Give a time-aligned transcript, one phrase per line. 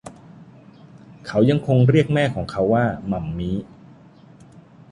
[1.27, 3.57] เขายังคงเรียกแม่ของเขาว่า หมั่มมี้